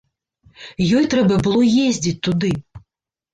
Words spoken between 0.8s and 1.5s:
Ёй трэба